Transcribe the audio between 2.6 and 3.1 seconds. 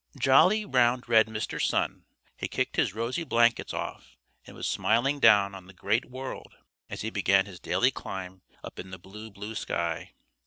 his